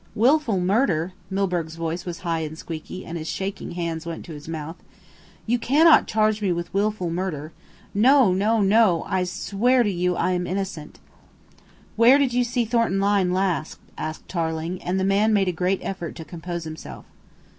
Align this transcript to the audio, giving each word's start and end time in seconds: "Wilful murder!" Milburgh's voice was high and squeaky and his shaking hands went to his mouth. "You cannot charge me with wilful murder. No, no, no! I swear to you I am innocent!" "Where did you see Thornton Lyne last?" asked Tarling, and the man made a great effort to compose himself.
"Wilful 0.15 0.59
murder!" 0.59 1.13
Milburgh's 1.29 1.75
voice 1.75 2.07
was 2.07 2.21
high 2.21 2.39
and 2.39 2.57
squeaky 2.57 3.05
and 3.05 3.19
his 3.19 3.27
shaking 3.29 3.73
hands 3.73 4.03
went 4.03 4.25
to 4.25 4.33
his 4.33 4.47
mouth. 4.47 4.77
"You 5.45 5.59
cannot 5.59 6.07
charge 6.07 6.41
me 6.41 6.51
with 6.51 6.73
wilful 6.73 7.11
murder. 7.11 7.53
No, 7.93 8.33
no, 8.33 8.61
no! 8.61 9.03
I 9.03 9.25
swear 9.25 9.83
to 9.83 9.91
you 9.91 10.15
I 10.15 10.31
am 10.31 10.47
innocent!" 10.47 10.97
"Where 11.97 12.17
did 12.17 12.33
you 12.33 12.43
see 12.43 12.65
Thornton 12.65 12.99
Lyne 12.99 13.31
last?" 13.31 13.77
asked 13.95 14.27
Tarling, 14.27 14.81
and 14.81 14.99
the 14.99 15.03
man 15.03 15.33
made 15.33 15.49
a 15.49 15.51
great 15.51 15.81
effort 15.83 16.15
to 16.15 16.25
compose 16.25 16.63
himself. 16.63 17.05